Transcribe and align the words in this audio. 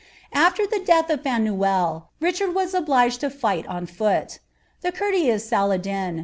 AFler 0.33 0.67
the 0.67 0.79
death 0.83 1.11
of 1.11 1.21
Fanuelle, 1.21 2.05
Richard 2.19 2.55
wa^ 2.55 2.73
obliges! 2.75 3.19
to 3.19 3.29
figlit 3.29 3.67
on 3.69 3.85
foot. 3.85 4.39
Thf 4.83 4.93
»urteous 4.99 5.41
Saladin. 5.47 6.19